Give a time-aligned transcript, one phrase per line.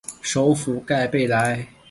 [0.23, 1.67] 首府盖贝莱。